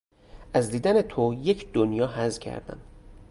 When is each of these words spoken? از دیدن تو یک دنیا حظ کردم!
از 0.53 0.71
دیدن 0.71 1.01
تو 1.01 1.33
یک 1.43 1.73
دنیا 1.73 2.07
حظ 2.07 2.39
کردم! 2.39 2.79